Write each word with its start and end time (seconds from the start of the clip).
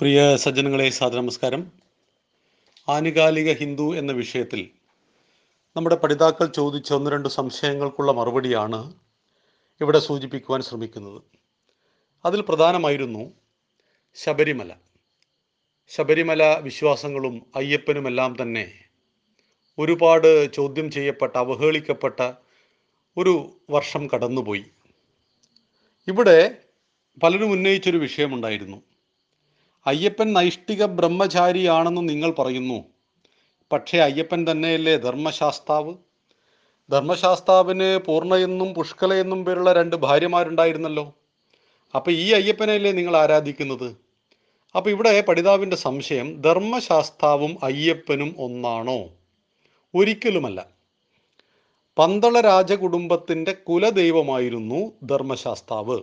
പ്രിയ 0.00 0.36
സജ്ജനങ്ങളെ 0.36 0.92
നമസ്കാരം 1.02 1.72
ആനുകാലിക 2.88 3.52
ഹിന്ദു 3.52 3.96
എന്ന 3.96 4.12
വിഷയത്തിൽ 4.12 4.70
നമ്മുടെ 5.76 5.96
പഠിതാക്കൾ 5.96 6.46
ചോദിച്ച 6.46 6.92
ഒന്ന് 6.92 7.10
രണ്ട് 7.10 7.28
സംശയങ്ങൾക്കുള്ള 7.28 8.12
മറുപടിയാണ് 8.12 8.94
ഇവിടെ 9.80 9.98
സൂചിപ്പിക്കുവാൻ 9.98 10.62
ശ്രമിക്കുന്നത്. 10.62 11.22
അതിൽ 12.24 12.40
പ്രധാനമായിരുന്നു 12.40 13.32
ശബരിമല. 14.14 14.72
ശബരിമല 15.88 16.58
വിശ്വാസങ്ങളും 16.58 17.46
അയ്യപ്പനുമെല്ലാം 17.56 18.36
തന്നെ 18.42 18.84
ഒരുപാട് 19.78 20.52
ചോദ്യം 20.52 20.90
ചെയ്യപ്പെട്ട 20.90 21.36
അവഹേളിക്കപ്പെട്ട 21.36 22.32
ഒരു 23.16 23.60
വർഷം 23.70 24.08
കടന്നുപോയി. 24.14 24.64
ഇവിടെ 26.08 26.56
പലരും 27.22 27.50
ഉന്നയിച്ചൊരു 27.50 27.98
വിഷയമുണ്ടായിരുന്നു. 27.98 28.89
അയ്യപ്പൻ 29.86 30.32
നൈഷ്ഠിക 30.32 30.84
ബ്രഹ്മചാരിയാണെന്ന് 30.84 32.08
നിങ്ങൾ 32.08 32.30
പറയുന്നു. 32.30 32.84
പക്ഷേ 33.72 33.98
അയ്യപ്പൻ 33.98 34.46
തന്നെയല്ലേ 34.50 34.96
ധർമ്മശാസ്താവ്? 34.96 35.94
ധർമ്മശാസ്താവിന് 36.90 37.98
പൂർണയെന്നും 37.98 38.74
പുഷ്കലയെന്നും 38.74 39.44
പേരുള്ള 39.44 39.72
രണ്ട് 39.72 39.96
ഭാര്യമാരുണ്ടായിരുന്നല്ലോ. 39.96 41.14
അപ്പം 41.94 42.12
ഈ 42.12 42.32
അയ്യപ്പനെയല്ലേ 42.32 42.92
നിങ്ങൾ 42.92 43.16
ആരാധിക്കുന്നത്? 43.16 43.96
അപ്പം 44.76 44.90
ഇവിടെ 44.90 45.20
പഠിതാവിന്റെ 45.20 45.76
സംശയം 45.76 46.40
ധർമ്മശാസ്താവും 46.40 47.58
അയ്യപ്പനും 47.62 48.34
ഒന്നാണോ? 48.38 49.08
ഒരിക്കലുമല്ല. 49.94 50.66
പന്തള 51.98 52.40
രാജകുടുംബത്തിന്റെ 52.40 53.52
കുലദൈവമായിരുന്നു 53.52 54.92
ധർമ്മശാസ്താവ്. 55.04 56.00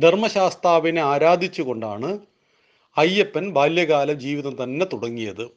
ധർമ്മശാസ്താവിനെ 0.00 1.02
ആരാധിച്ചുകൊണ്ടാണ് 1.02 2.18
അയ്യപ്പൻ 2.98 3.50
ബാല്യകാല 3.50 4.12
ജീവിതം 4.12 4.62
തന്നെ 4.62 4.86
തുടങ്ങിയത്. 4.86 5.48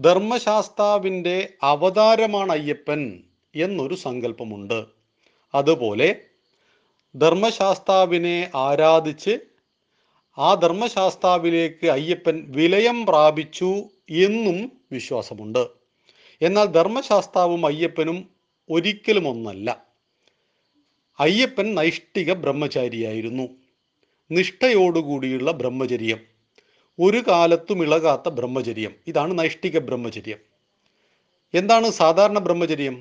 ധർമ്മശാസ്താവിന്റെ 0.00 1.52
അവതാരമാണ് 1.62 2.52
അയ്യപ്പൻ 2.52 3.22
എന്നൊരു 3.54 3.94
സങ്കല്പമുണ്ട്. 3.94 4.84
അതുപോലെ 5.54 6.16
ധർമ്മശാസ്താവിനെ 7.16 8.50
ആരാധിച്ച് 8.54 9.38
ആ 10.38 10.54
ധർമ്മശാസ്താവിലേക്ക് 10.54 11.86
അയ്യപ്പൻ 11.86 12.44
വിലയം 12.48 13.06
പ്രാപിച്ചു 13.06 13.82
എന്നും 14.10 14.72
വിശ്വാസമുണ്ട്. 14.92 15.68
എന്നാൽ 16.42 16.64
ധർമ്മശാസ്താവും 16.64 17.66
അയ്യപ്പനും 17.66 18.28
ഒരിക്കലും 18.70 19.28
ഒന്നല്ല. 19.28 19.84
അയ്യപ്പൻ 21.20 21.74
നൈഷ്ഠിക 21.74 22.32
ബ്രഹ്മചാരിയായിരുന്നു. 22.32 23.63
നിഷ്ഠയോടുകൂടിയുള്ള 24.30 25.50
ബ്രഹ്മചര്യം. 25.52 26.20
ഒരു 27.00 27.22
കാലത്തും 27.28 27.82
ഇളകാത്ത 27.82 28.28
ബ്രഹ്മചര്യം. 28.28 28.94
ഇതാണ് 29.06 29.38
നൈഷ്ഠിക 29.38 29.78
ബ്രഹ്മചര്യം. 29.78 30.38
എന്താണ് 31.54 31.90
സാധാരണ 31.90 32.38
ബ്രഹ്മചര്യം? 32.38 32.94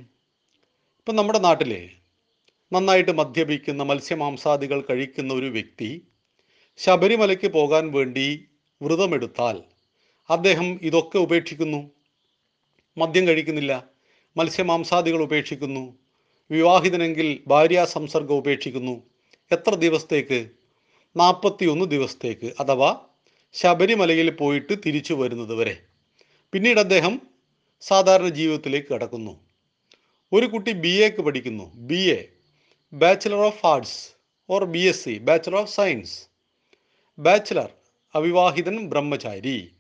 ഇപ്പം 1.00 1.16
നമ്മുടെ 1.16 1.40
നാട്ടിലെ 1.40 1.90
നന്നായിട്ട് 2.74 3.12
മദ്യപിക്കുന്ന 3.12 3.84
മത്സ്യമാംസാദികൾ 3.84 4.84
കഴിക്കുന്ന 4.90 5.34
ഒരു 5.34 5.46
വ്യക്തി 5.46 6.08
ശബരിമലയ്ക്ക് 6.78 7.48
പോകാൻ 7.48 7.92
വേണ്ടി 7.92 8.46
വ്രതമെടുത്താൽ 8.82 9.62
അദ്ദേഹം 10.30 10.80
ഇതൊക്കെ 10.82 11.18
ഉപേക്ഷിക്കുന്നു. 11.18 11.92
മദ്യം 12.98 13.28
കഴിക്കുന്നില്ല. 13.28 13.84
മത്സ്യമാംസാദികൾ 14.38 15.24
ഉപേക്ഷിക്കുന്നു. 15.24 15.98
വിവാഹിതനെങ്കിൽ 16.52 17.40
ഭാര്യാ 17.48 17.86
സംസർഗം 17.86 18.36
ഉപേക്ഷിക്കുന്നു. 18.36 19.04
എത്ര 19.52 19.76
ദിവസത്തേക്ക്? 19.76 20.50
നാൽപ്പത്തിയൊന്ന് 21.16 21.86
ദിവസത്തേക്ക് 21.86 22.54
അഥവാ 22.60 23.00
ശബരിമലയിൽ 23.54 24.30
പോയിട്ട് 24.30 24.74
തിരിച്ചു 24.86 25.14
വരുന്നത് 25.14 25.56
വരെ. 25.56 25.78
പിന്നീട് 26.52 26.80
അദ്ദേഹം 26.80 27.22
സാധാരണ 27.82 28.30
ജീവിതത്തിലേക്ക് 28.30 28.88
കടക്കുന്നു. 28.88 29.40
ഒരു 30.34 30.46
കുട്ടി 30.46 30.72
ബി 30.72 30.88
എക്ക് 30.88 31.22
പഠിക്കുന്നു. 31.22 31.72
B 31.76 32.10
A 32.10 32.30
bachelor 32.94 33.38
of 33.38 33.66
arts 33.66 34.10
or 34.50 34.66
B 34.66 34.80
S 34.80 35.04
C 35.04 35.18
bachelor 35.18 35.58
of 35.58 35.76
science 35.76 36.28
bachelor 37.20 37.70
അവിവാഹിതൻ 38.16 38.90
ബ്രഹ്മചാരി. 38.90 39.72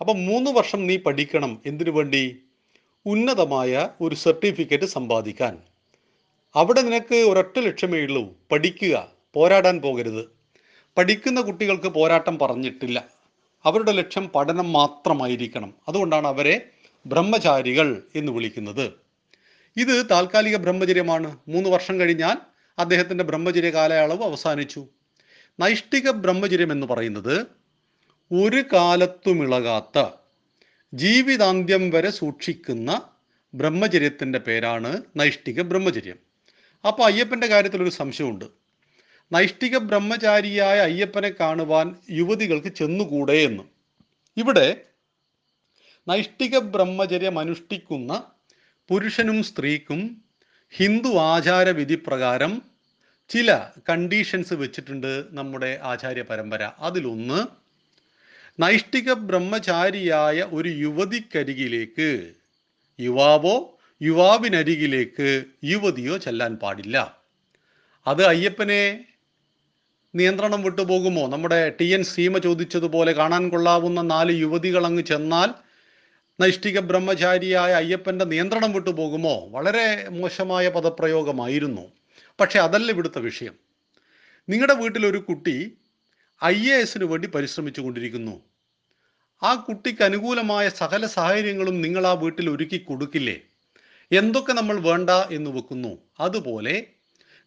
അപ്പം 0.00 0.26
മൂന്ന് 0.26 0.50
വർഷം 0.50 0.86
നീ 0.86 0.96
പഠിക്കണം. 0.96 1.62
എന്തിനു 1.66 1.90
വേണ്ടി? 1.90 2.42
ഉന്നതമായ 3.06 3.88
ഒരു 4.00 4.14
സർട്ടിഫിക്കറ്റ് 4.14 4.84
സമ്പാദിക്കാൻ. 4.84 5.58
അവിടെ 6.54 6.82
നിനക്ക് 6.82 7.14
ഒരൊറ്റ 7.14 7.58
ലക്ഷ്യമേ 7.58 8.00
ഉള്ളൂ. 8.00 8.36
പഠിക്കുക. 8.52 9.12
പോരാടാൻ 9.34 9.80
പോകരുത്. 9.80 10.37
പഠിക്കുന്ന 10.96 11.40
കുട്ടികൾക്ക് 11.40 11.88
പോരാട്ടം 11.88 12.38
പറഞ്ഞിട്ടില്ല. 12.38 13.04
അവരുടെ 13.64 13.92
ലക്ഷ്യം 13.92 14.28
പഠനം 14.28 14.72
മാത്രമായിരിക്കണം. 14.72 15.74
അതുകൊണ്ടാണ് 15.88 16.26
അവരെ 16.26 16.70
ബ്രഹ്മചാരികൾ 17.06 18.02
എന്ന് 18.14 18.32
വിളിക്കുന്നത്. 18.32 18.92
ഇത് 19.76 20.06
താൽക്കാലിക 20.10 20.56
ബ്രഹ്മചര്യമാണ്. 20.56 21.38
മൂന്ന് 21.48 21.70
വർഷം 21.70 22.00
കഴിഞ്ഞാൽ 22.00 22.36
അദ്ദേഹത്തിന്റെ 22.78 23.24
ബ്രഹ്മചര്യ 23.24 23.70
കാലയളവ് 23.70 24.24
അവസാനിച്ചു. 24.24 24.86
നൈഷ്ഠിക 25.60 26.10
ബ്രഹ്മചര്യം 26.10 26.72
എന്ന് 26.72 26.86
പറയുന്നത് 26.86 27.46
ഒരു 28.32 28.64
കാലത്തുമിളകാത്ത 28.72 30.06
ജീവിതാന്ത്യം 30.94 31.90
വരെ 31.90 32.10
സൂക്ഷിക്കുന്ന 32.10 33.02
ബ്രഹ്മചര്യത്തിന്റെ 33.54 34.38
പേരാണ് 34.38 35.02
നൈഷ്ഠിക 35.16 35.62
ബ്രഹ്മചര്യം. 35.62 36.16
അപ്പോൾ 36.88 37.02
അയ്യപ്പന്റെ 37.02 37.46
കാര്യത്തിൽ 37.46 37.82
ഒരു 37.82 37.90
സംശയമുണ്ട്. 37.90 38.44
നൈഷ്ഠിക 39.32 39.78
ബ്രഹ്മചാരിയായ 39.78 40.78
അയ്യപ്പനെ 40.78 41.30
കാണുവാൻ 41.40 41.96
യുവതികൾക്ക് 42.10 42.68
ചെന്നുകൂടെ 42.68 43.32
എന്ന്. 43.32 43.62
ഇവിടെ 44.36 44.80
നൈഷ്ഠിക 46.08 46.58
ബ്രഹ്മചര്യം 46.58 47.38
അനുഷ്ഠിക്കുന്ന 47.38 48.22
പുരുഷനും 48.88 49.42
സ്ത്രീക്കും 49.42 50.22
ഹിന്ദു 50.70 51.08
ആചാരവിധി 51.08 51.94
പ്രകാരം 51.94 52.62
ചില 53.28 53.66
കണ്ടീഷൻസ് 53.88 54.54
വെച്ചിട്ടുണ്ട് 54.54 55.24
നമ്മുടെ 55.30 55.80
ആചാര്യ 55.82 56.22
പരമ്പര 56.22 56.70
അതിലൊന്ന് 56.78 57.46
നൈഷ്ഠിക 58.62 59.12
ബ്രഹ്മചാരിയായ 59.12 60.48
ഒരു 60.52 60.68
യുവതിക്കരികിലേക്ക് 60.68 62.32
യുവാവോ 63.00 63.80
യുവാവിനരികിലേക്ക് 64.02 65.44
യുവതിയോ 65.64 66.16
ചെല്ലാൻ 66.16 66.56
പാടില്ല. 66.56 67.18
അത് 68.06 68.26
അയ്യപ്പനെ 68.26 69.04
നിയന്ത്രണം 70.14 70.62
വിട്ടുപോകുമോ 70.62 71.26
നമ്മുടെ 71.26 71.76
ടി 71.80 71.84
എൻ 71.84 72.02
സീമ 72.02 72.38
ചോദിച്ചതുപോലെ 72.38 73.12
കാണാൻ 73.12 73.48
കൊള്ളാവുന്ന 73.48 74.02
നാല് 74.02 74.40
യുവതികൾ 74.40 74.86
അങ്ങ് 74.86 75.02
ചെന്നാൽ 75.02 75.54
നൈഷ്ഠിക 76.40 76.78
ബ്രഹ്മചാരിയായ 76.78 77.72
അയ്യപ്പന്റെ 77.72 78.24
നിയന്ത്രണം 78.24 78.72
വിട്ടുപോകുമോ 78.72 79.46
വളരെ 79.50 80.08
മോശമായ 80.08 80.68
പദപ്രയോഗമായിരുന്നു. 80.68 81.92
പക്ഷെ 82.40 82.58
അതല്ല 82.58 82.92
ഇവിടുത്തെ 82.92 83.18
വിഷയം. 83.18 83.54
നിങ്ങളുടെ 84.48 84.74
വീട്ടിലൊരു 84.74 85.18
കുട്ടി 85.18 85.76
ഐ 86.44 86.70
എ 86.70 86.74
എസിന് 86.74 87.04
വേണ്ടി 87.04 87.28
പരിശ്രമിച്ചു 87.28 87.80
കൊണ്ടിരിക്കുന്നു. 87.80 88.40
ആ 89.42 89.54
കുട്ടിക്ക് 89.54 90.02
അനുകൂലമായ 90.02 90.68
സകല 90.68 91.06
സാഹചര്യങ്ങളും 91.06 91.82
നിങ്ങൾ 91.82 92.06
ആ 92.06 92.12
വീട്ടിൽ 92.12 92.50
ഒരുക്കി 92.50 92.78
കൊടുക്കില്ലേ? 92.78 93.40
എന്തൊക്കെ 94.12 94.52
നമ്മൾ 94.52 94.80
വേണ്ട 94.80 95.10
എന്ന് 95.10 95.50
വെക്കുന്നു? 95.50 95.98
അതുപോലെ 96.20 96.86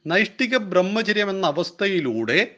നൈഷ്ഠിക 0.08 0.58
ബ്രഹ്മചര്യം 0.58 1.30
എന്ന 1.30 1.48
അവസ്ഥയിലൂടെ 1.48 2.56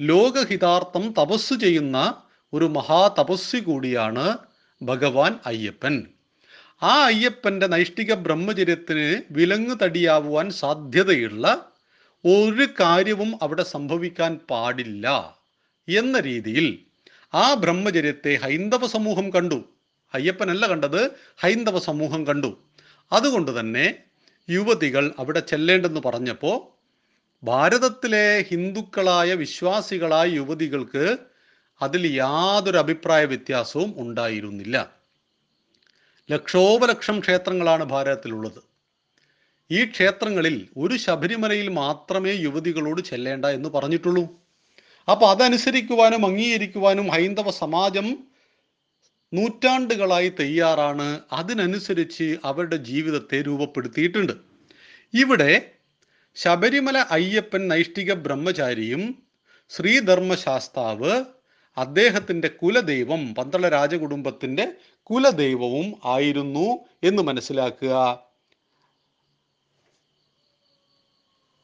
ലോകഹിതാർത്ഥം 0.00 1.14
തപസ് 1.20 1.54
ചെയ്യുന്ന 1.54 2.22
ഒരു 2.52 2.64
മഹാതപസ്വി 2.64 3.60
കൂടിയാണ് 3.60 4.38
ഭഗവാൻ 4.82 5.38
അയ്യപ്പൻ. 5.46 6.06
ആ 6.82 7.04
അയ്യപ്പന്റെ 7.04 7.66
നൈഷ്ഠിക 7.66 8.14
ബ്രഹ്മചര്യത്തിന് 8.14 9.22
വിലങ്ങ് 9.30 9.76
തടിയാവുവാൻ 9.82 10.50
സാധ്യതയുള്ള 10.50 11.72
ഒരു 12.24 12.68
കാര്യവും 12.80 13.38
അവിടെ 13.42 13.62
സംഭവിക്കാൻ 13.62 14.40
പാടില്ല 14.50 15.36
എന്ന 15.88 16.20
രീതിയിൽ 16.20 16.78
ആ 17.34 17.54
ബ്രഹ്മചര്യത്തെ 17.54 18.34
ഹൈന്ദവ 18.34 18.86
സമൂഹം 18.86 19.32
കണ്ടു. 19.32 19.64
അയ്യപ്പനല്ല 20.14 20.66
കണ്ടത് 20.66 21.10
ഹൈന്ദവ 21.36 21.78
സമൂഹം 21.78 22.26
കണ്ടു. 22.26 22.58
അതുകൊണ്ട് 23.12 23.60
തന്നെ 23.60 23.94
യുവതികൾ 24.50 25.14
അവിടെ 25.18 25.40
ചെല്ലേണ്ടെന്ന് 25.40 26.00
പറഞ്ഞപ്പോൾ 26.00 26.75
ഭാരതത്തിലെ 27.46 28.44
ഹിന്ദുക്കളായ 28.48 29.34
വിശ്വാസികളായ 29.34 30.28
യുവതികൾക്ക് 30.28 31.16
അതിൽ 31.82 32.06
യാതൊരു 32.06 32.78
അഭിപ്രായ 32.78 33.24
വ്യത്യാസവും 33.24 33.94
ഉണ്ടായിരുന്നില്ല. 33.98 34.90
ലക്ഷോപലക്ഷം 36.30 37.20
ക്ഷേത്രങ്ങളാണ് 37.20 37.84
ഭാരതത്തിലുള്ളത്. 37.84 38.62
ഈ 39.70 39.84
ക്ഷേത്രങ്ങളിൽ 39.84 40.68
ഒരു 40.76 40.96
ശബരിമലയിൽ 40.96 41.68
മാത്രമേ 41.68 42.32
യുവതികളോട് 42.32 43.00
ചെല്ലേണ്ട 43.02 43.44
എന്ന് 43.44 43.68
പറഞ്ഞിട്ടുള്ളൂ. 43.68 44.24
അപ്പോൾ 45.10 45.30
അതനുസരിക്കുവാനും 45.30 46.26
അംഗീകരിക്കുവാനും 46.26 47.08
ഹൈന്ദവ 47.08 47.50
സമാജം 47.50 48.18
നൂറ്റാണ്ടുകളായി 49.34 50.28
തയ്യാറാണ്. 50.28 51.20
അതിനനുസരിച്ച് 51.32 52.36
അവരുടെ 52.44 52.76
ജീവിതത്തെ 52.76 53.42
രൂപപ്പെടുത്തിയിട്ടുണ്ട്. 53.42 54.32
ഇവിടെ 55.14 55.72
ശബരിമല 56.36 56.98
അയ്യപ്പൻ 56.98 57.68
നൈഷ്ഠിക 57.68 58.12
ബ്രഹ്മചാരിയും 58.12 59.22
ശ്രീധർമ്മശാസ്താവ് 59.68 61.24
അദ്ദേഹത്തിന്റെ 61.76 62.48
കുലദൈവം 62.48 63.34
പന്തള 63.34 63.68
രാജകുടുംബത്തിന്റെ 63.68 64.72
കുലദൈവവും 65.02 66.00
ആയിരുന്നു 66.04 66.78
എന്ന് 67.02 67.22
മനസ്സിലാക്കുക. 67.22 68.20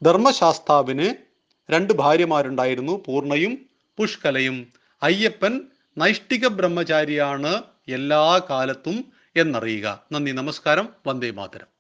ധർമ്മശാസ്താവിന് 0.03 1.15
രണ്ട് 1.73 1.93
ഭാര്യമാരുണ്ടായിരുന്നു 1.93 3.03
പൂർണയും 3.07 3.69
പുഷ്കലയും. 3.97 4.73
അയ്യപ്പൻ 5.03 5.61
നൈഷ്ഠിക 5.99 6.47
ബ്രഹ്മചാരിയാണ് 6.47 7.63
എല്ലാ 7.89 8.39
കാലത്തും 8.51 9.13
എന്നറിയുക. 9.37 10.07
നന്ദി 10.13 10.33
നമസ്കാരം 10.33 10.89
വന്ദേ 11.07 11.31
മാതരം. 11.31 11.72